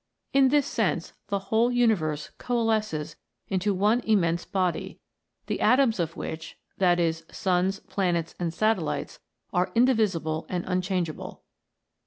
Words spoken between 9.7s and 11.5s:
indivisible and unchangeable